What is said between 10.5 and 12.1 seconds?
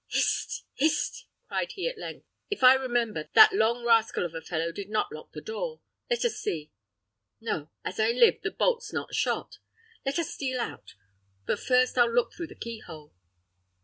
out; but first